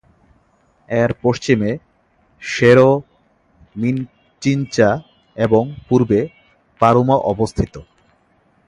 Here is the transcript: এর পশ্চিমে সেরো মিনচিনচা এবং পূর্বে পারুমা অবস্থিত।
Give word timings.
এর 0.89 1.11
পশ্চিমে 1.23 1.71
সেরো 2.41 2.89
মিনচিনচা 3.75 4.89
এবং 5.37 5.63
পূর্বে 5.87 6.19
পারুমা 6.81 7.17
অবস্থিত। 7.31 7.73